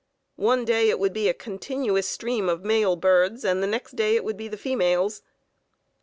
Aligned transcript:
One 0.41 0.65
day 0.65 0.89
it 0.89 0.97
would 0.97 1.13
be 1.13 1.29
a 1.29 1.33
continuous 1.35 2.07
stream 2.09 2.49
of 2.49 2.65
male 2.65 2.95
birds 2.95 3.45
and 3.45 3.61
the 3.61 3.67
next 3.67 3.95
day 3.95 4.15
it 4.15 4.23
would 4.23 4.35
be 4.35 4.47
the 4.47 4.57
females. 4.57 5.21